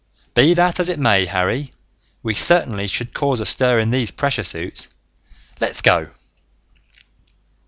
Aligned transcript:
"Be 0.33 0.55
that 0.55 0.79
as 0.79 0.89
it 0.89 0.97
may, 0.97 1.27
Harry, 1.27 1.71
we 2.23 2.33
certainly 2.33 2.87
should 2.87 3.13
cause 3.13 3.39
a 3.39 3.45
stir 3.45 3.77
in 3.77 3.91
these 3.91 4.09
pressure 4.09 4.41
suits. 4.41 4.89
Let's 5.59 5.83
go!" 5.83 6.09